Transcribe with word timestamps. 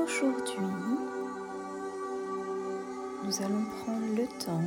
Aujourd'hui, 0.00 0.60
nous 3.24 3.42
allons 3.42 3.64
prendre 3.82 4.06
le 4.16 4.26
temps 4.44 4.62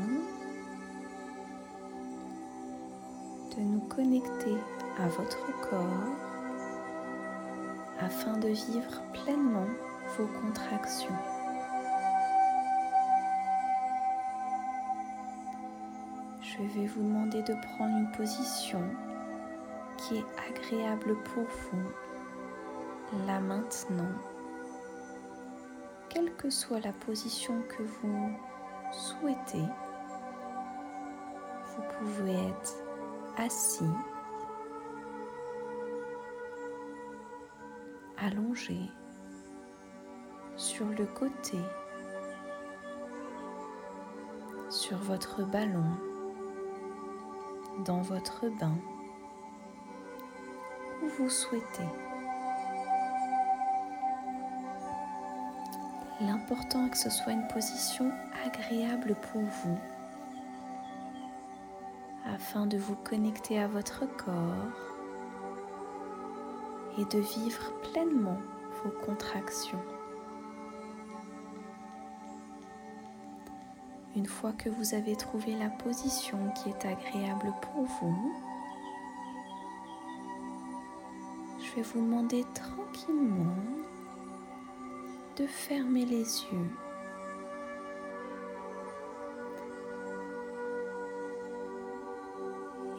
de 3.55 3.62
nous 3.62 3.79
connecter 3.81 4.57
à 4.99 5.07
votre 5.07 5.46
corps 5.70 5.88
afin 7.99 8.37
de 8.39 8.49
vivre 8.49 9.01
pleinement 9.13 9.67
vos 10.17 10.28
contractions. 10.41 11.15
Je 16.41 16.57
vais 16.57 16.88
vous 16.88 17.03
demander 17.03 17.41
de 17.43 17.53
prendre 17.53 17.98
une 17.98 18.11
position 18.11 18.84
qui 19.98 20.17
est 20.17 20.25
agréable 20.49 21.16
pour 21.23 21.43
vous 21.43 23.27
là 23.27 23.39
maintenant 23.39 24.12
quelle 26.14 26.34
que 26.36 26.50
soit 26.50 26.82
la 26.82 26.92
position 26.92 27.62
que 27.70 27.84
vous 27.84 28.34
souhaitez, 28.92 29.64
vous 31.66 31.84
pouvez 32.00 32.34
être 32.34 32.76
assis, 33.38 33.86
allongé 38.18 38.78
sur 40.58 40.86
le 40.86 41.06
côté, 41.06 41.58
sur 44.70 44.98
votre 44.98 45.44
ballon, 45.44 45.86
dans 47.86 48.02
votre 48.02 48.50
bain, 48.59 48.76
où 51.02 51.08
vous 51.08 51.30
souhaitez. 51.30 52.11
L'important 56.22 56.86
est 56.86 56.91
que 56.91 56.97
ce 56.97 57.09
soit 57.09 57.33
une 57.33 57.47
position 57.47 58.11
agréable 58.45 59.16
pour 59.31 59.41
vous 59.41 59.80
afin 62.28 62.67
de 62.67 62.78
vous 62.78 62.95
connecter 62.95 63.59
à 63.59 63.67
votre 63.67 64.05
corps 64.17 64.95
et 67.00 67.05
de 67.05 67.19
vivre 67.19 67.73
pleinement 67.91 68.38
vos 68.83 68.91
contractions. 69.03 69.81
Une 74.16 74.28
fois 74.28 74.52
que 74.52 74.69
vous 74.69 74.94
avez 74.94 75.16
trouvé 75.16 75.56
la 75.56 75.69
position 75.69 76.38
qui 76.52 76.69
est 76.69 76.85
agréable 76.85 77.52
pour 77.61 77.83
vous, 77.83 78.33
je 81.59 81.75
vais 81.75 81.81
vous 81.81 82.02
demander 82.02 82.45
tranquillement 82.53 83.56
de 85.38 85.48
fermer 85.48 86.06
les 86.06 86.24
yeux. 86.24 86.70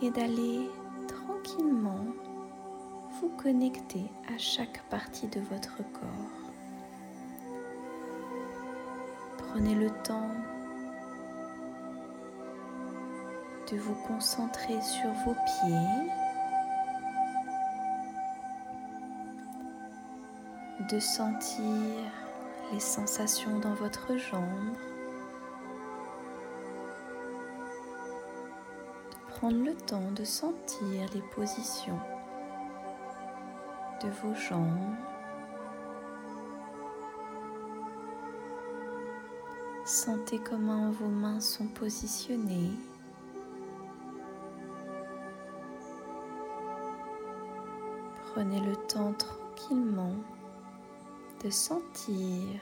Et 0.03 0.11
d'aller 0.11 0.69
tranquillement 1.07 2.07
vous 3.21 3.29
connecter 3.41 4.05
à 4.35 4.39
chaque 4.39 4.83
partie 4.89 5.29
de 5.29 5.41
votre 5.41 5.77
corps. 5.93 6.43
Prenez 9.39 9.75
le 9.75 9.91
temps 10.03 10.31
de 13.71 13.77
vous 13.77 13.95
concentrer 14.07 14.81
sur 14.83 15.11
vos 15.25 15.35
pieds, 15.35 16.11
de 20.93 20.99
sentir 20.99 22.05
les 22.71 22.81
sensations 22.81 23.59
dans 23.61 23.73
votre 23.73 24.15
jambe, 24.19 24.77
de 29.11 29.33
prendre 29.33 29.65
le 29.65 29.75
temps 29.75 30.11
de 30.15 30.23
sentir 30.23 31.09
les 31.15 31.23
positions 31.35 31.99
de 34.03 34.11
vos 34.11 34.35
jambes. 34.35 34.95
Sentez 39.87 40.41
comment 40.41 40.91
vos 40.91 41.09
mains 41.09 41.41
sont 41.41 41.69
positionnées. 41.69 42.73
Prenez 48.35 48.61
le 48.61 48.77
temps 48.77 49.15
tranquillement 49.15 50.17
de 51.43 51.51
sentir 51.51 52.61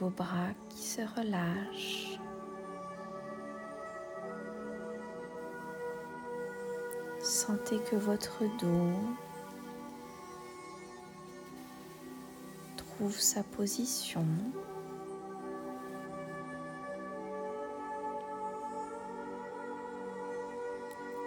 vos 0.00 0.08
bras 0.08 0.54
qui 0.70 0.78
se 0.78 1.02
relâchent. 1.16 2.18
Sentez 7.20 7.78
que 7.90 7.96
votre 7.96 8.44
dos 8.58 8.92
trouve 12.76 13.18
sa 13.18 13.42
position. 13.42 14.24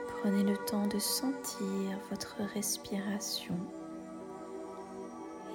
Prenez 0.08 0.44
le 0.44 0.58
temps 0.66 0.88
de 0.88 1.00
sentir 1.00 1.98
votre 2.10 2.38
respiration 2.54 3.56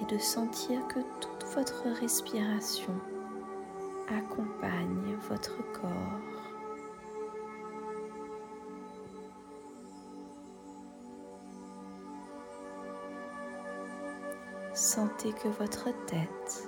de 0.09 0.17
sentir 0.19 0.85
que 0.87 0.99
toute 1.19 1.43
votre 1.55 1.87
respiration 1.99 2.93
accompagne 4.07 5.15
votre 5.29 5.57
corps. 5.73 6.19
Sentez 14.73 15.31
que 15.31 15.47
votre 15.47 15.85
tête, 16.05 16.67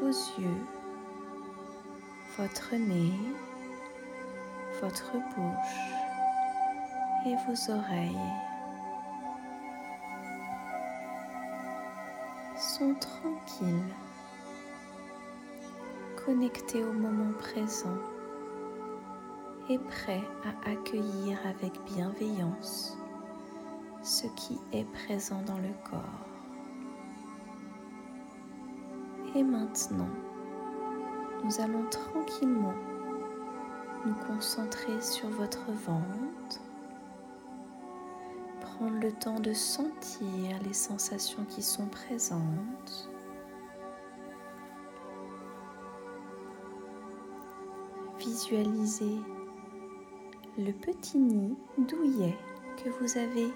vos 0.00 0.10
yeux, 0.38 0.66
votre 2.36 2.74
nez, 2.74 3.12
votre 4.82 5.12
bouche 5.12 5.96
et 7.24 7.34
vos 7.46 7.72
oreilles 7.72 8.45
sont 12.78 12.94
tranquilles, 12.94 13.94
connectés 16.26 16.84
au 16.84 16.92
moment 16.92 17.32
présent 17.38 17.96
et 19.70 19.78
prêts 19.78 20.22
à 20.44 20.70
accueillir 20.72 21.38
avec 21.46 21.72
bienveillance 21.84 22.98
ce 24.02 24.26
qui 24.36 24.58
est 24.74 24.84
présent 24.92 25.40
dans 25.46 25.56
le 25.56 25.72
corps. 25.90 26.26
Et 29.34 29.42
maintenant, 29.42 30.10
nous 31.44 31.60
allons 31.60 31.86
tranquillement 31.88 32.74
nous 34.04 34.14
concentrer 34.26 35.00
sur 35.00 35.30
votre 35.30 35.64
ventre 35.72 36.60
prendre 38.76 39.00
le 39.00 39.12
temps 39.12 39.40
de 39.40 39.52
sentir 39.52 40.58
les 40.64 40.74
sensations 40.74 41.44
qui 41.44 41.62
sont 41.62 41.86
présentes. 41.86 43.10
Visualisez 48.18 49.20
le 50.58 50.72
petit 50.72 51.18
nid 51.18 51.56
douillet 51.78 52.36
que 52.82 52.90
vous 53.00 53.18
avez 53.18 53.48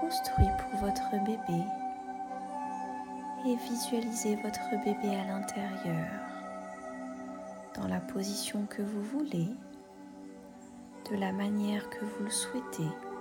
construit 0.00 0.48
pour 0.58 0.80
votre 0.80 1.10
bébé 1.24 1.62
et 3.46 3.56
visualisez 3.68 4.36
votre 4.36 4.70
bébé 4.84 5.16
à 5.16 5.26
l'intérieur 5.26 6.08
dans 7.76 7.88
la 7.88 8.00
position 8.00 8.66
que 8.66 8.82
vous 8.82 9.02
voulez, 9.02 9.48
de 11.10 11.16
la 11.16 11.32
manière 11.32 11.88
que 11.90 12.04
vous 12.04 12.24
le 12.24 12.30
souhaitez. 12.30 13.11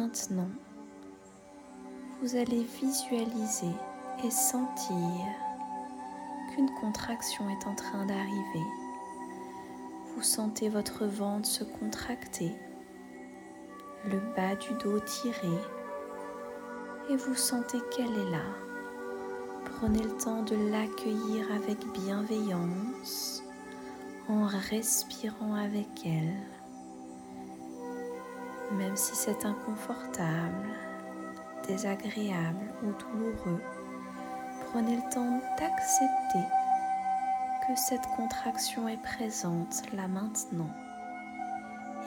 Maintenant, 0.00 0.50
vous 2.22 2.36
allez 2.36 2.62
visualiser 2.80 3.74
et 4.24 4.30
sentir 4.30 5.26
qu'une 6.50 6.70
contraction 6.80 7.48
est 7.50 7.66
en 7.66 7.74
train 7.74 8.06
d'arriver. 8.06 8.66
Vous 10.14 10.22
sentez 10.22 10.68
votre 10.68 11.04
ventre 11.04 11.48
se 11.48 11.64
contracter, 11.64 12.52
le 14.04 14.20
bas 14.36 14.54
du 14.54 14.72
dos 14.84 15.00
tiré 15.00 15.58
et 17.10 17.16
vous 17.16 17.34
sentez 17.34 17.78
qu'elle 17.90 18.06
est 18.06 18.30
là. 18.30 18.46
Prenez 19.64 20.02
le 20.02 20.16
temps 20.16 20.44
de 20.44 20.54
l'accueillir 20.70 21.50
avec 21.56 21.78
bienveillance 21.92 23.42
en 24.28 24.46
respirant 24.46 25.54
avec 25.54 26.06
elle 26.06 26.57
Même 28.72 28.96
si 28.96 29.14
c'est 29.14 29.46
inconfortable, 29.46 30.68
désagréable 31.66 32.72
ou 32.82 32.92
douloureux, 32.92 33.60
prenez 34.66 34.96
le 34.96 35.12
temps 35.12 35.40
d'accepter 35.58 36.44
que 37.66 37.76
cette 37.76 38.06
contraction 38.16 38.86
est 38.88 39.02
présente 39.02 39.82
là 39.94 40.06
maintenant 40.06 40.70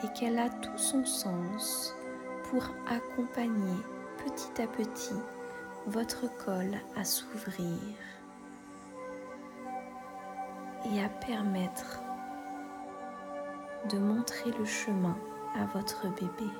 et 0.04 0.08
qu'elle 0.08 0.38
a 0.38 0.48
tout 0.48 0.78
son 0.78 1.04
sens 1.04 1.94
pour 2.50 2.62
accompagner 2.88 3.76
petit 4.24 4.62
à 4.62 4.66
petit 4.66 5.20
votre 5.86 6.28
col 6.44 6.78
à 6.96 7.04
s'ouvrir 7.04 7.78
et 10.92 11.02
à 11.02 11.08
permettre 11.26 12.02
de 13.90 13.98
montrer 13.98 14.52
le 14.58 14.64
chemin 14.64 15.16
à 15.54 15.64
votre 15.66 16.08
bébé. 16.14 16.50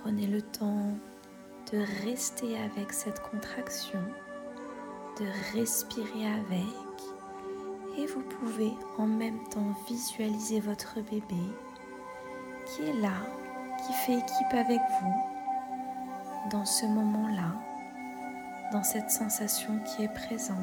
Prenez 0.00 0.26
le 0.26 0.42
temps 0.42 0.92
de 1.72 1.78
rester 2.04 2.58
avec 2.58 2.92
cette 2.92 3.20
contraction, 3.22 4.00
de 5.18 5.26
respirer 5.56 6.26
avec 6.26 6.64
et 7.96 8.06
vous 8.06 8.22
pouvez 8.22 8.72
en 8.98 9.06
même 9.06 9.42
temps 9.48 9.74
visualiser 9.88 10.60
votre 10.60 10.96
bébé 11.00 11.42
qui 12.66 12.82
est 12.82 13.00
là, 13.00 13.14
qui 13.86 13.92
fait 13.92 14.18
équipe 14.18 14.52
avec 14.52 14.80
vous 15.00 16.50
dans 16.50 16.64
ce 16.64 16.86
moment-là, 16.86 17.54
dans 18.72 18.82
cette 18.82 19.10
sensation 19.10 19.78
qui 19.80 20.04
est 20.04 20.12
présente 20.12 20.58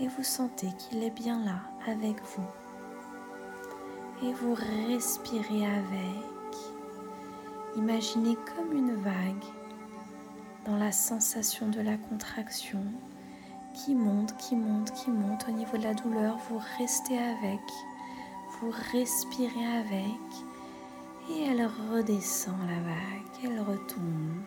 et 0.00 0.08
vous 0.08 0.24
sentez 0.24 0.68
qu'il 0.78 1.02
est 1.02 1.10
bien 1.10 1.44
là 1.44 1.60
avec 1.86 2.22
vous 2.22 2.61
et 4.22 4.32
vous 4.34 4.54
respirez 4.88 5.66
avec. 5.66 6.56
Imaginez 7.76 8.36
comme 8.36 8.72
une 8.72 8.94
vague 8.96 9.44
dans 10.66 10.76
la 10.76 10.92
sensation 10.92 11.68
de 11.68 11.80
la 11.80 11.96
contraction 11.96 12.84
qui 13.74 13.94
monte, 13.94 14.36
qui 14.36 14.54
monte, 14.54 14.92
qui 14.92 15.10
monte 15.10 15.46
au 15.48 15.52
niveau 15.52 15.76
de 15.76 15.84
la 15.84 15.94
douleur. 15.94 16.36
Vous 16.48 16.60
restez 16.78 17.18
avec, 17.18 17.60
vous 18.60 18.72
respirez 18.92 19.66
avec 19.78 20.20
et 21.30 21.44
elle 21.44 21.68
redescend 21.90 22.58
la 22.68 22.80
vague, 22.82 23.44
elle 23.44 23.60
retombe. 23.60 24.42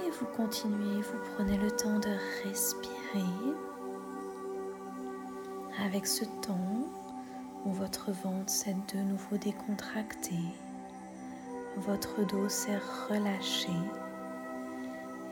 Et 0.00 0.10
vous 0.10 0.26
continuez, 0.36 1.02
vous 1.02 1.18
prenez 1.36 1.58
le 1.58 1.70
temps 1.70 1.98
de 1.98 2.16
respirer 2.44 2.92
avec 5.80 6.06
ce 6.06 6.24
temps 6.24 6.88
où 7.64 7.72
votre 7.72 8.10
ventre 8.10 8.50
s'est 8.50 8.76
de 8.94 9.00
nouveau 9.00 9.36
décontracté, 9.36 10.36
votre 11.76 12.24
dos 12.26 12.48
s'est 12.48 12.80
relâché 13.08 13.72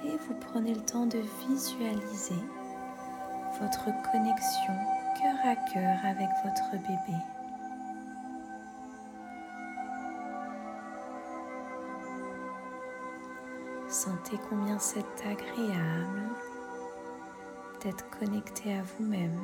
et 0.04 0.16
vous 0.16 0.34
prenez 0.40 0.74
le 0.74 0.80
temps 0.80 1.06
de 1.06 1.18
visualiser 1.48 2.42
votre 3.60 3.86
connexion 4.10 4.74
cœur 5.20 5.36
à 5.44 5.56
cœur 5.56 5.98
avec 6.04 6.28
votre 6.44 6.70
bébé. 6.82 7.18
Sentez 13.88 14.38
combien 14.48 14.78
c'est 14.78 15.04
agréable 15.26 16.22
d'être 17.82 18.08
connecté 18.10 18.72
à 18.72 18.82
vous-même 18.82 19.38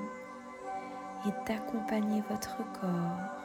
et 1.24 1.30
d'accompagner 1.46 2.22
votre 2.28 2.58
corps 2.80 3.36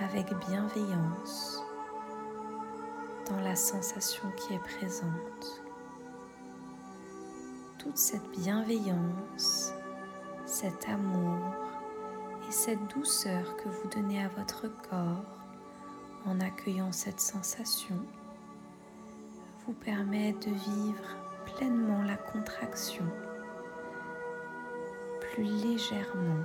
avec 0.00 0.26
bienveillance 0.48 1.62
dans 3.30 3.40
la 3.40 3.56
sensation 3.56 4.30
qui 4.36 4.54
est 4.54 4.58
présente. 4.58 5.62
Toute 7.78 7.96
cette 7.96 8.28
bienveillance, 8.30 9.72
cet 10.44 10.88
amour 10.88 11.38
et 12.48 12.52
cette 12.52 12.86
douceur 12.88 13.56
que 13.56 13.68
vous 13.68 13.88
donnez 13.88 14.22
à 14.22 14.28
votre 14.28 14.68
corps 14.88 15.24
en 16.26 16.40
accueillant 16.40 16.92
cette 16.92 17.20
sensation 17.20 17.98
vous 19.66 19.72
permet 19.72 20.32
de 20.32 20.50
vivre 20.50 21.16
pleinement 21.46 22.02
la 22.02 22.16
contraction 22.16 23.06
plus 25.20 25.44
légèrement 25.44 26.44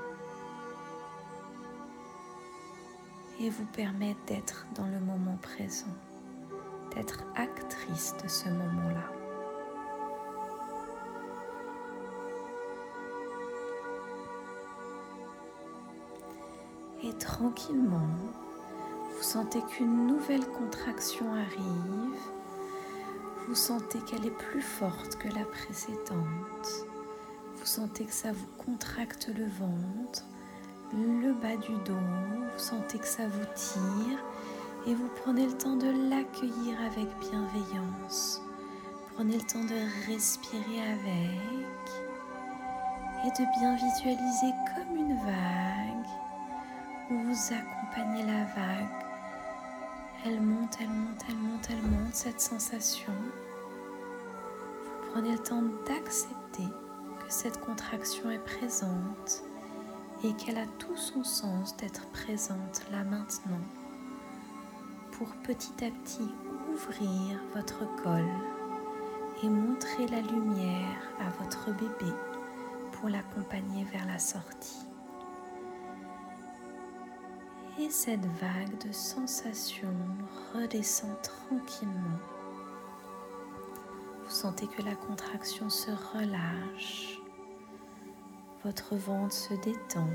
et 3.41 3.49
vous 3.49 3.65
permet 3.65 4.15
d'être 4.27 4.67
dans 4.75 4.85
le 4.85 4.99
moment 4.99 5.37
présent, 5.41 5.87
d'être 6.93 7.23
actrice 7.35 8.13
de 8.23 8.27
ce 8.27 8.49
moment-là. 8.49 9.11
Et 17.03 17.13
tranquillement, 17.13 18.09
vous 19.15 19.23
sentez 19.23 19.61
qu'une 19.63 20.05
nouvelle 20.05 20.45
contraction 20.45 21.33
arrive. 21.33 22.19
Vous 23.47 23.55
sentez 23.55 23.97
qu'elle 24.01 24.27
est 24.27 24.37
plus 24.37 24.61
forte 24.61 25.15
que 25.15 25.27
la 25.29 25.45
précédente. 25.45 26.85
Vous 27.55 27.65
sentez 27.65 28.05
que 28.05 28.13
ça 28.13 28.31
vous 28.31 28.63
contracte 28.63 29.29
le 29.35 29.45
ventre 29.45 30.25
le 30.93 31.33
bas 31.33 31.55
du 31.55 31.73
dos, 31.85 31.93
vous 31.93 32.59
sentez 32.59 32.99
que 32.99 33.07
ça 33.07 33.23
vous 33.25 33.45
tire 33.55 34.19
et 34.87 34.93
vous 34.93 35.09
prenez 35.23 35.45
le 35.45 35.53
temps 35.53 35.75
de 35.75 36.09
l'accueillir 36.09 36.77
avec 36.81 37.07
bienveillance. 37.19 38.41
Prenez 39.15 39.37
le 39.37 39.43
temps 39.43 39.63
de 39.63 40.11
respirer 40.11 40.81
avec 40.81 41.91
et 43.23 43.29
de 43.29 43.59
bien 43.59 43.75
visualiser 43.75 44.53
comme 44.75 44.97
une 44.97 45.15
vague 45.17 46.07
où 47.09 47.19
vous 47.19 47.53
accompagnez 47.53 48.23
la 48.23 48.43
vague. 48.45 48.87
Elle 50.25 50.41
monte, 50.41 50.77
elle 50.81 50.89
monte, 50.89 51.23
elle 51.29 51.35
monte, 51.35 51.67
elle 51.69 51.89
monte, 51.89 52.15
cette 52.15 52.41
sensation. 52.41 53.13
Vous 54.83 55.11
prenez 55.13 55.31
le 55.31 55.39
temps 55.39 55.63
d'accepter 55.87 56.67
que 57.19 57.25
cette 57.29 57.59
contraction 57.61 58.29
est 58.29 58.39
présente 58.39 59.43
et 60.23 60.33
qu'elle 60.33 60.57
a 60.57 60.67
tout 60.77 60.95
son 60.95 61.23
sens 61.23 61.75
d'être 61.77 62.07
présente 62.11 62.83
là 62.91 63.03
maintenant 63.03 63.61
pour 65.11 65.27
petit 65.43 65.85
à 65.85 65.91
petit 65.91 66.29
ouvrir 66.73 67.39
votre 67.53 67.85
col 68.03 68.25
et 69.43 69.49
montrer 69.49 70.07
la 70.07 70.21
lumière 70.21 71.01
à 71.19 71.29
votre 71.43 71.71
bébé 71.71 72.11
pour 72.91 73.09
l'accompagner 73.09 73.83
vers 73.85 74.05
la 74.07 74.19
sortie. 74.19 74.87
Et 77.79 77.89
cette 77.89 78.25
vague 78.25 78.77
de 78.85 78.91
sensations 78.91 79.87
redescend 80.53 81.15
tranquillement. 81.21 82.19
Vous 84.23 84.29
sentez 84.29 84.67
que 84.67 84.81
la 84.81 84.95
contraction 84.95 85.69
se 85.69 85.91
relâche 85.91 87.20
votre 88.63 88.95
ventre 88.95 89.33
se 89.33 89.53
détend, 89.55 90.07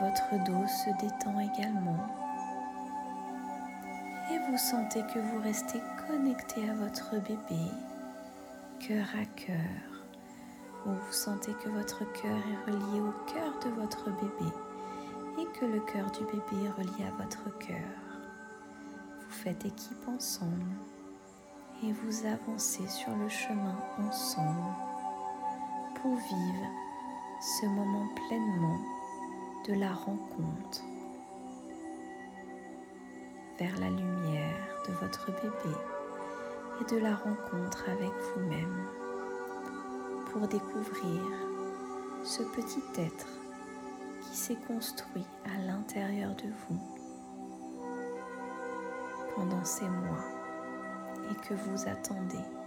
votre 0.00 0.44
dos 0.44 0.66
se 0.66 0.90
détend 1.00 1.38
également. 1.38 2.06
Et 4.30 4.38
vous 4.50 4.58
sentez 4.58 5.02
que 5.02 5.18
vous 5.18 5.40
restez 5.42 5.80
connecté 6.06 6.68
à 6.68 6.74
votre 6.74 7.12
bébé, 7.16 7.62
cœur 8.80 9.06
à 9.20 9.24
cœur, 9.36 9.98
vous 10.86 11.12
sentez 11.12 11.52
que 11.52 11.68
votre 11.68 12.10
cœur 12.12 12.36
est 12.36 12.70
relié 12.70 13.00
au 13.00 13.12
cœur 13.30 13.52
de 13.64 13.80
votre 13.80 14.06
bébé 14.10 14.52
et 15.38 15.58
que 15.58 15.66
le 15.66 15.80
cœur 15.80 16.10
du 16.12 16.24
bébé 16.24 16.64
est 16.64 16.70
relié 16.70 17.04
à 17.06 17.22
votre 17.22 17.58
cœur. 17.58 17.76
Vous 19.20 19.30
faites 19.30 19.64
équipe 19.66 20.08
ensemble 20.08 20.64
et 21.84 21.92
vous 21.92 22.26
avancez 22.26 22.86
sur 22.88 23.14
le 23.16 23.28
chemin 23.28 23.76
ensemble 23.98 24.87
pour 26.02 26.14
vivre 26.14 26.66
ce 27.40 27.66
moment 27.66 28.06
pleinement 28.26 28.78
de 29.66 29.74
la 29.74 29.92
rencontre 29.92 30.82
vers 33.58 33.78
la 33.80 33.90
lumière 33.90 34.56
de 34.86 34.92
votre 34.94 35.26
bébé 35.32 35.76
et 36.80 36.94
de 36.94 36.98
la 36.98 37.16
rencontre 37.16 37.84
avec 37.88 38.12
vous-même 38.34 38.86
pour 40.30 40.46
découvrir 40.46 41.22
ce 42.24 42.42
petit 42.42 42.82
être 42.96 43.26
qui 44.22 44.36
s'est 44.36 44.58
construit 44.68 45.26
à 45.46 45.60
l'intérieur 45.66 46.34
de 46.36 46.48
vous 46.68 46.80
pendant 49.34 49.64
ces 49.64 49.88
mois 49.88 50.24
et 51.30 51.34
que 51.48 51.54
vous 51.54 51.88
attendez 51.88 52.57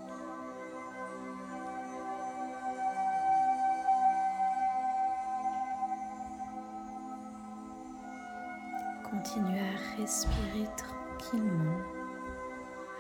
continuez 9.33 9.59
à 9.59 9.97
respirer 10.01 10.67
tranquillement 10.75 11.79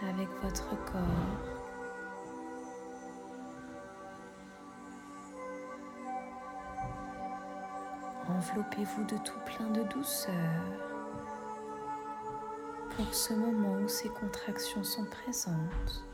avec 0.09 0.29
votre 0.41 0.69
corps. 0.85 1.01
Enveloppez-vous 8.29 9.03
de 9.05 9.17
tout 9.17 9.39
plein 9.45 9.67
de 9.71 9.83
douceur 9.83 10.33
pour 12.95 13.13
ce 13.13 13.33
moment 13.33 13.75
où 13.83 13.87
ces 13.87 14.09
contractions 14.09 14.83
sont 14.83 15.05
présentes, 15.05 16.05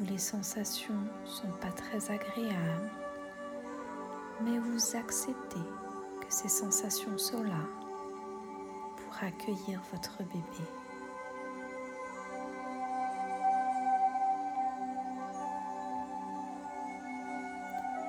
où 0.00 0.04
les 0.04 0.18
sensations 0.18 0.94
ne 0.94 1.26
sont 1.26 1.52
pas 1.60 1.72
très 1.72 2.10
agréables, 2.10 2.90
mais 4.42 4.58
vous 4.58 4.96
acceptez 4.96 5.64
que 6.20 6.26
ces 6.28 6.48
sensations 6.48 7.16
sont 7.16 7.42
là 7.42 7.81
accueillir 9.20 9.80
votre 9.92 10.18
bébé. 10.18 10.64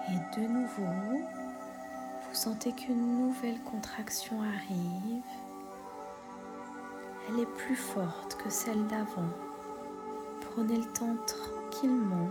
Et 0.10 0.40
de 0.40 0.48
nouveau, 0.48 1.22
vous 2.28 2.36
sentez 2.36 2.72
qu'une 2.74 3.20
nouvelle 3.20 3.60
contraction 3.62 4.42
arrive. 4.42 5.24
Elle 7.30 7.40
est 7.40 7.56
plus 7.58 7.76
forte 7.76 8.36
que 8.36 8.50
celle 8.50 8.86
d'avant. 8.88 9.32
Prenez 10.42 10.78
le 10.78 10.92
temps 10.92 11.16
tranquillement 11.26 12.30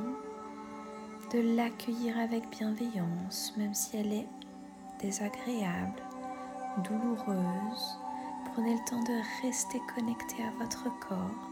de 1.33 1.57
l'accueillir 1.57 2.19
avec 2.19 2.51
bienveillance, 2.51 3.55
même 3.57 3.75
si 3.75 3.97
elle 3.97 4.13
est 4.13 4.29
désagréable, 5.01 6.03
douloureuse. 6.85 8.02
Prenez 8.55 8.75
le 8.75 8.85
temps 8.85 9.03
de 9.03 9.43
rester 9.43 9.81
connecté 9.95 10.43
à 10.43 10.51
votre 10.63 10.85
corps 11.01 11.51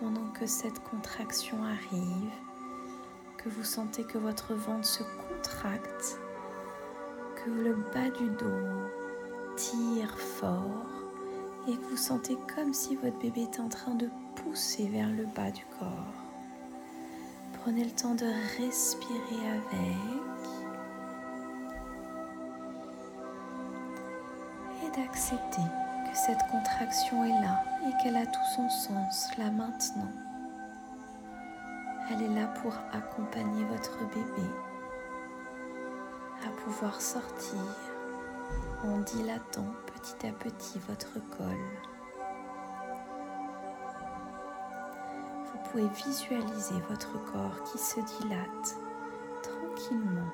pendant 0.00 0.28
que 0.32 0.46
cette 0.46 0.82
contraction 0.82 1.62
arrive, 1.62 2.32
que 3.36 3.48
vous 3.48 3.62
sentez 3.62 4.02
que 4.02 4.18
votre 4.18 4.52
ventre 4.54 4.84
se 4.84 5.04
contracte 5.04 6.18
que 7.36 7.50
le 7.50 7.74
bas 7.94 8.10
du 8.18 8.30
dos 8.30 9.56
tire 9.56 10.18
fort 10.18 10.86
et 11.68 11.76
que 11.76 11.84
vous 11.84 11.96
sentez 11.96 12.36
comme 12.52 12.74
si 12.74 12.96
votre 12.96 13.18
bébé 13.20 13.42
est 13.42 13.60
en 13.60 13.68
train 13.68 13.94
de 13.94 14.08
pousser 14.34 14.88
vers 14.88 15.10
le 15.10 15.24
bas 15.36 15.52
du 15.52 15.64
corps. 15.78 16.14
Prenez 17.62 17.84
le 17.84 17.92
temps 17.92 18.16
de 18.16 18.26
respirer 18.56 19.48
avec 19.50 20.48
et 24.84 24.96
d'accepter 24.96 25.62
cette 26.26 26.42
contraction 26.48 27.24
est 27.24 27.42
là 27.42 27.62
et 27.86 28.02
qu'elle 28.02 28.16
a 28.16 28.26
tout 28.26 28.44
son 28.56 28.68
sens 28.68 29.28
là 29.38 29.50
maintenant. 29.50 30.10
Elle 32.10 32.22
est 32.22 32.34
là 32.34 32.46
pour 32.60 32.74
accompagner 32.92 33.64
votre 33.66 33.98
bébé 34.08 34.48
à 36.44 36.50
pouvoir 36.64 37.00
sortir 37.00 37.60
en 38.84 38.98
dilatant 38.98 39.66
petit 39.86 40.26
à 40.26 40.32
petit 40.32 40.80
votre 40.88 41.14
col. 41.36 41.56
Vous 45.44 45.70
pouvez 45.70 45.88
visualiser 46.04 46.80
votre 46.88 47.12
corps 47.30 47.62
qui 47.70 47.78
se 47.78 48.00
dilate 48.00 48.76
tranquillement 49.42 50.32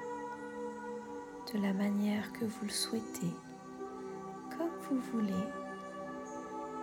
de 1.52 1.60
la 1.60 1.74
manière 1.74 2.32
que 2.32 2.46
vous 2.46 2.64
le 2.64 2.70
souhaitez, 2.70 3.34
comme 4.56 4.70
vous 4.88 5.00
voulez, 5.12 5.44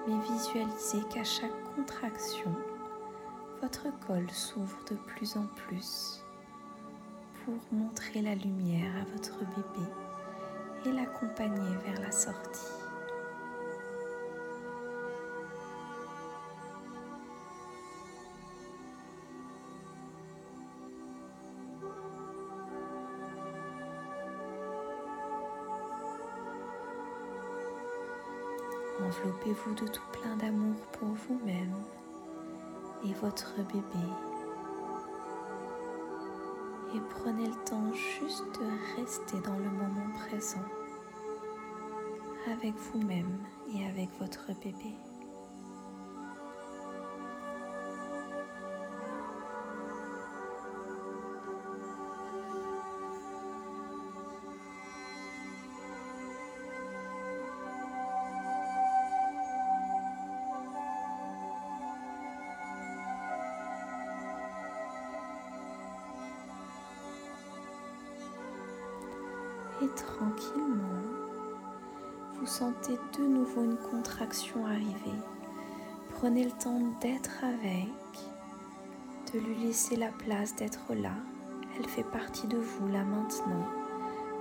mais 0.07 0.19
visualisez 0.33 1.01
qu'à 1.13 1.23
chaque 1.23 1.75
contraction, 1.75 2.53
votre 3.61 3.87
col 4.07 4.29
s'ouvre 4.31 4.77
de 4.89 4.95
plus 4.95 5.37
en 5.37 5.45
plus 5.55 6.23
pour 7.45 7.55
montrer 7.71 8.21
la 8.21 8.35
lumière 8.35 8.91
à 8.95 9.11
votre 9.15 9.39
bébé 9.39 9.87
et 10.85 10.91
l'accompagner 10.91 11.75
vers 11.85 12.01
la 12.01 12.11
sortie. 12.11 12.90
Enveloppez-vous 29.11 29.73
de 29.73 29.87
tout 29.87 30.07
plein 30.13 30.37
d'amour 30.37 30.73
pour 30.93 31.09
vous-même 31.09 31.75
et 33.03 33.13
votre 33.15 33.57
bébé 33.57 34.05
et 36.95 36.99
prenez 37.09 37.47
le 37.47 37.63
temps 37.65 37.91
juste 37.93 38.45
de 38.57 39.01
rester 39.01 39.37
dans 39.41 39.57
le 39.57 39.69
moment 39.69 40.17
présent 40.27 40.63
avec 42.49 42.73
vous-même 42.73 43.37
et 43.75 43.85
avec 43.85 44.07
votre 44.17 44.47
bébé. 44.63 44.95
Tranquillement, 69.95 71.01
vous 72.39 72.45
sentez 72.45 72.97
de 73.17 73.23
nouveau 73.23 73.63
une 73.63 73.77
contraction 73.77 74.65
arriver. 74.65 75.19
Prenez 76.09 76.43
le 76.43 76.51
temps 76.51 76.81
d'être 76.99 77.43
avec, 77.43 77.89
de 79.33 79.39
lui 79.39 79.55
laisser 79.67 79.95
la 79.95 80.09
place 80.09 80.55
d'être 80.55 80.93
là. 80.93 81.13
Elle 81.77 81.87
fait 81.87 82.03
partie 82.03 82.47
de 82.47 82.57
vous 82.57 82.87
là 82.87 83.03
maintenant. 83.03 83.65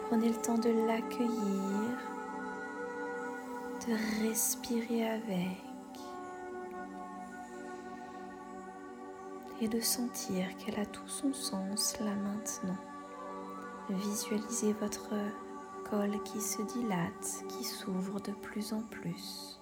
Prenez 0.09 0.29
le 0.29 0.35
temps 0.35 0.59
de 0.59 0.71
l'accueillir, 0.87 1.99
de 3.87 4.27
respirer 4.27 5.09
avec 5.09 5.59
et 9.61 9.69
de 9.69 9.81
sentir 9.81 10.47
qu'elle 10.57 10.81
a 10.81 10.87
tout 10.87 11.07
son 11.07 11.33
sens 11.35 11.99
là 12.01 12.15
maintenant. 12.15 12.90
Visualisez 13.91 14.73
votre 14.75 15.11
col 15.91 16.23
qui 16.23 16.41
se 16.41 16.63
dilate, 16.63 17.45
qui 17.49 17.65
s'ouvre 17.65 18.21
de 18.21 18.31
plus 18.31 18.73
en 18.73 18.83
plus. 18.83 19.61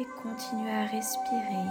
Et 0.00 0.06
continuez 0.20 0.72
à 0.72 0.86
respirer. 0.86 1.68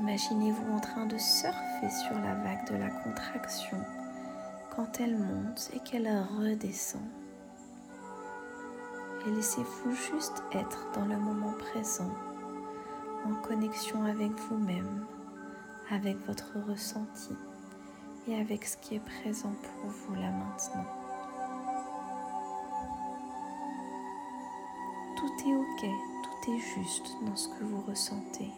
Imaginez-vous 0.00 0.72
en 0.72 0.80
train 0.80 1.04
de 1.04 1.18
surfer 1.18 1.90
sur 1.90 2.18
la 2.18 2.34
vague 2.34 2.66
de 2.70 2.76
la 2.76 2.88
contraction 2.88 3.78
quand 4.74 5.00
elle 5.00 5.18
monte 5.18 5.70
et 5.74 5.80
qu'elle 5.80 6.08
redescend. 6.38 7.02
Et 9.26 9.30
laissez-vous 9.32 9.94
juste 9.94 10.42
être 10.52 10.86
dans 10.94 11.04
le 11.04 11.18
moment 11.18 11.52
présent, 11.58 12.14
en 13.26 13.34
connexion 13.42 14.02
avec 14.04 14.32
vous-même, 14.48 15.04
avec 15.90 16.16
votre 16.26 16.54
ressenti 16.66 17.34
et 18.28 18.36
avec 18.36 18.64
ce 18.64 18.76
qui 18.78 18.96
est 18.96 19.22
présent 19.22 19.52
pour 19.62 19.90
vous 19.90 20.14
là 20.14 20.30
maintenant. 20.30 20.86
Tout 25.16 25.48
est 25.48 25.54
ok, 25.54 25.90
tout 26.22 26.52
est 26.52 26.58
juste 26.58 27.16
dans 27.24 27.36
ce 27.36 27.48
que 27.48 27.64
vous 27.64 27.82
ressentez. 27.88 28.50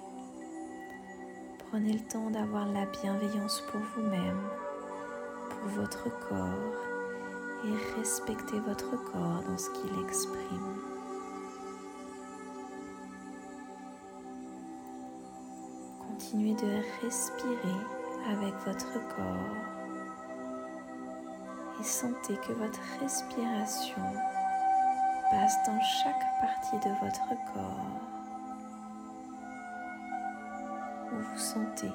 Prenez 1.70 1.92
le 1.92 2.00
temps 2.00 2.30
d'avoir 2.30 2.66
la 2.66 2.86
bienveillance 2.86 3.62
pour 3.70 3.80
vous-même, 3.80 4.40
pour 5.50 5.68
votre 5.82 6.04
corps 6.28 6.74
et 7.64 7.98
respectez 7.98 8.58
votre 8.60 8.90
corps 9.12 9.42
dans 9.46 9.58
ce 9.58 9.70
qu'il 9.70 10.04
exprime. 10.04 10.80
Continuez 16.00 16.54
de 16.54 17.04
respirer 17.04 17.97
votre 18.68 19.08
corps 19.16 19.56
et 21.80 21.84
sentez 21.84 22.36
que 22.36 22.52
votre 22.52 22.80
respiration 23.00 24.02
passe 25.30 25.56
dans 25.66 25.80
chaque 25.80 26.40
partie 26.40 26.76
de 26.86 26.94
votre 27.02 27.28
corps 27.54 28.02
où 31.12 31.16
vous 31.16 31.38
sentez 31.38 31.92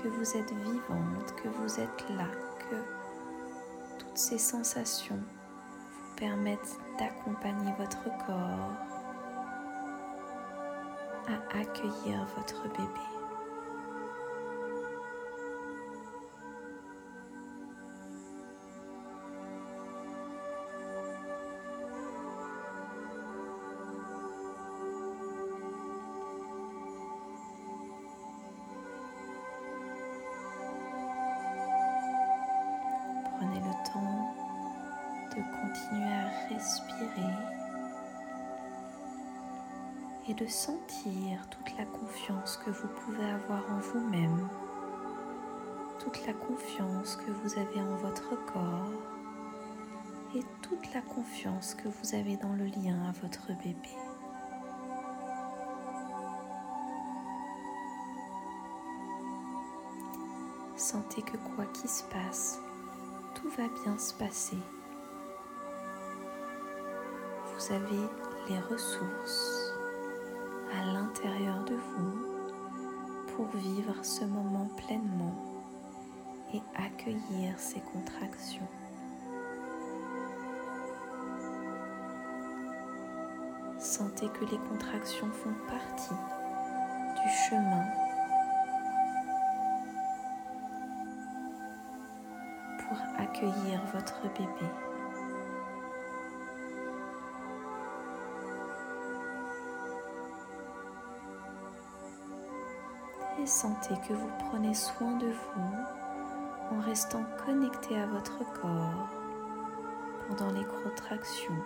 que 0.00 0.06
vous 0.06 0.36
êtes 0.36 0.52
vivante, 0.52 1.34
que 1.42 1.48
vous 1.48 1.80
êtes 1.80 2.04
là, 2.10 2.28
que 2.70 2.76
toutes 3.98 4.18
ces 4.18 4.38
sensations 4.38 5.18
vous 5.18 6.16
permettent 6.16 6.78
d'accompagner 7.00 7.72
votre 7.76 8.04
corps 8.24 8.76
à 11.26 11.58
accueillir 11.58 12.24
votre 12.36 12.62
bébé. 12.68 13.17
Et 40.28 40.34
de 40.34 40.46
sentir 40.46 41.48
toute 41.48 41.74
la 41.78 41.86
confiance 41.86 42.58
que 42.58 42.70
vous 42.70 42.88
pouvez 42.88 43.24
avoir 43.24 43.64
en 43.72 43.78
vous-même, 43.78 44.46
toute 45.98 46.26
la 46.26 46.34
confiance 46.34 47.16
que 47.16 47.30
vous 47.30 47.58
avez 47.58 47.80
en 47.80 47.96
votre 47.96 48.36
corps 48.44 48.92
et 50.34 50.42
toute 50.60 50.92
la 50.92 51.00
confiance 51.00 51.74
que 51.74 51.88
vous 51.88 52.14
avez 52.14 52.36
dans 52.36 52.52
le 52.52 52.66
lien 52.66 53.08
à 53.08 53.12
votre 53.22 53.48
bébé. 53.64 53.88
Sentez 60.76 61.22
que 61.22 61.38
quoi 61.38 61.64
qu'il 61.72 61.88
se 61.88 62.04
passe, 62.04 62.60
tout 63.34 63.48
va 63.56 63.64
bien 63.82 63.96
se 63.96 64.12
passer. 64.12 64.58
Vous 67.46 67.72
avez 67.72 68.08
les 68.48 68.60
ressources 68.60 69.67
à 70.72 70.84
l'intérieur 70.92 71.64
de 71.64 71.74
vous 71.74 72.28
pour 73.34 73.46
vivre 73.56 73.94
ce 74.02 74.24
moment 74.24 74.68
pleinement 74.76 75.34
et 76.52 76.60
accueillir 76.76 77.58
ces 77.58 77.80
contractions. 77.80 78.68
Sentez 83.78 84.28
que 84.28 84.44
les 84.44 84.58
contractions 84.68 85.30
font 85.30 85.54
partie 85.68 86.14
du 87.22 87.30
chemin 87.48 87.84
pour 92.78 92.98
accueillir 93.18 93.80
votre 93.92 94.22
bébé. 94.36 94.87
Sentez 103.48 103.94
que 104.06 104.12
vous 104.12 104.30
prenez 104.50 104.74
soin 104.74 105.16
de 105.16 105.26
vous 105.26 106.76
en 106.76 106.80
restant 106.80 107.24
connecté 107.46 107.98
à 107.98 108.06
votre 108.06 108.38
corps 108.60 109.08
pendant 110.28 110.52
les 110.52 110.64
contractions 110.84 111.62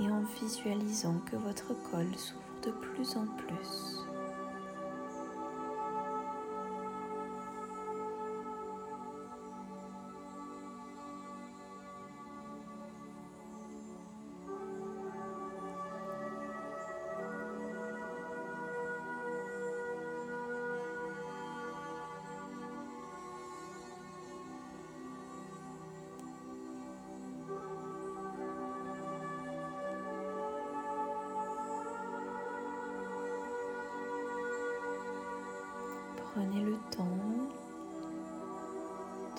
et 0.00 0.10
en 0.10 0.22
visualisant 0.40 1.20
que 1.30 1.36
votre 1.36 1.74
col 1.90 2.06
s'ouvre 2.16 2.40
de 2.62 2.70
plus 2.70 3.16
en 3.16 3.26
plus. 3.26 4.06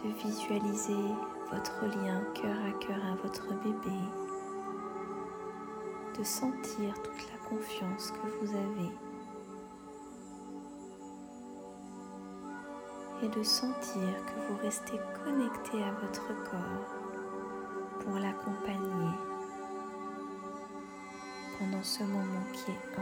De 0.07 0.13
visualiser 0.13 1.15
votre 1.51 1.85
lien 1.85 2.21
cœur 2.33 2.55
à 2.65 2.71
cœur 2.79 2.99
à 3.11 3.15
votre 3.23 3.47
bébé, 3.63 3.97
de 6.17 6.23
sentir 6.23 6.93
toute 7.03 7.27
la 7.31 7.49
confiance 7.49 8.11
que 8.11 8.27
vous 8.39 8.51
avez 8.53 8.91
et 13.23 13.27
de 13.27 13.43
sentir 13.43 14.13
que 14.25 14.39
vous 14.47 14.57
restez 14.61 14.99
connecté 15.25 15.83
à 15.83 15.91
votre 16.01 16.27
corps 16.49 16.95
pour 17.99 18.15
l'accompagner 18.15 19.11
pendant 21.59 21.83
ce 21.83 22.03
moment 22.03 22.45
qui 22.53 22.71
est 22.71 22.95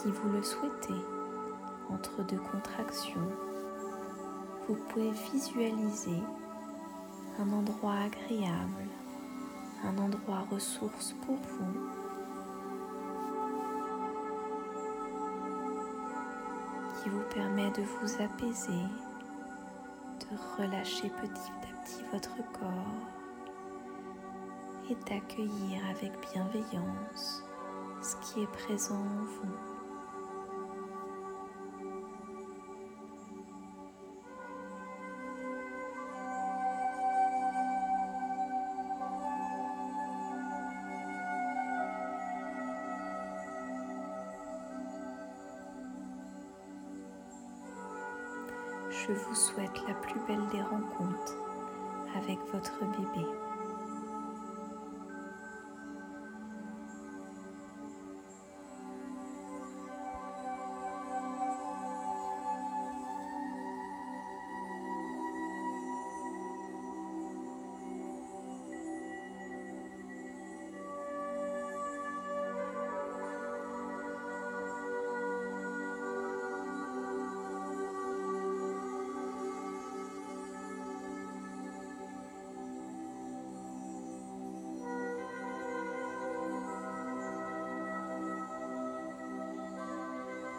Si 0.00 0.12
vous 0.12 0.28
le 0.28 0.44
souhaitez, 0.44 1.04
entre 1.90 2.22
deux 2.22 2.38
contractions, 2.52 3.28
vous 4.68 4.76
pouvez 4.88 5.10
visualiser 5.32 6.22
un 7.40 7.52
endroit 7.52 7.94
agréable, 7.94 8.86
un 9.84 9.98
endroit 9.98 10.44
ressource 10.52 11.16
pour 11.26 11.34
vous. 11.34 11.80
qui 17.02 17.08
vous 17.08 17.24
permet 17.34 17.70
de 17.72 17.82
vous 17.82 18.22
apaiser, 18.22 18.84
de 20.20 20.62
relâcher 20.62 21.10
petit 21.10 21.52
à 21.62 21.82
petit 21.82 22.04
votre 22.12 22.36
corps 22.52 23.02
et 24.90 24.96
d'accueillir 25.10 25.80
avec 25.90 26.12
bienveillance 26.32 27.42
ce 28.00 28.14
qui 28.16 28.42
est 28.42 28.52
présent 28.52 28.94
en 28.94 29.24
vous. 29.24 29.67
Je 49.08 49.14
vous 49.14 49.34
souhaite 49.34 49.82
la 49.88 49.94
plus 49.94 50.20
belle 50.28 50.46
des 50.52 50.60
rencontres 50.60 51.34
avec 52.14 52.38
votre 52.52 52.78
bébé. 52.80 53.26